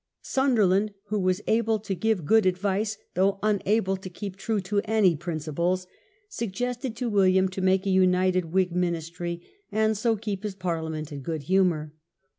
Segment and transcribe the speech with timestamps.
[0.23, 5.15] Sunderland, who was able to give good advice, though unable to keep true to any
[5.15, 5.85] principles,
[6.27, 11.21] suggested to William to make a united Whig ministry, and so keep his Parliament in
[11.21, 11.93] good humour.